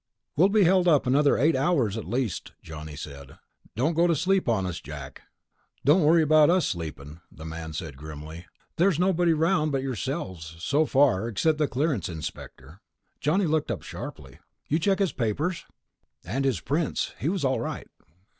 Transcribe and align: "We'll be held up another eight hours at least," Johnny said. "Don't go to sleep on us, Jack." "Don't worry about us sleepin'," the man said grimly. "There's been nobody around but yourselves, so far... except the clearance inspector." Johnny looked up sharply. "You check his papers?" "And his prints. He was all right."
"We'll 0.35 0.49
be 0.49 0.63
held 0.63 0.87
up 0.87 1.05
another 1.05 1.37
eight 1.37 1.55
hours 1.55 1.95
at 1.95 2.09
least," 2.09 2.53
Johnny 2.63 2.95
said. 2.95 3.37
"Don't 3.75 3.93
go 3.93 4.07
to 4.07 4.15
sleep 4.15 4.49
on 4.49 4.65
us, 4.65 4.81
Jack." 4.81 5.21
"Don't 5.85 6.01
worry 6.01 6.23
about 6.23 6.49
us 6.49 6.65
sleepin'," 6.67 7.21
the 7.31 7.45
man 7.45 7.71
said 7.71 7.97
grimly. 7.97 8.47
"There's 8.77 8.97
been 8.97 9.05
nobody 9.05 9.33
around 9.33 9.69
but 9.69 9.83
yourselves, 9.83 10.55
so 10.57 10.87
far... 10.87 11.27
except 11.27 11.59
the 11.59 11.67
clearance 11.67 12.09
inspector." 12.09 12.81
Johnny 13.19 13.45
looked 13.45 13.69
up 13.69 13.83
sharply. 13.83 14.39
"You 14.67 14.79
check 14.79 14.97
his 14.97 15.13
papers?" 15.13 15.65
"And 16.25 16.45
his 16.45 16.61
prints. 16.61 17.13
He 17.19 17.29
was 17.29 17.45
all 17.45 17.59
right." 17.59 17.87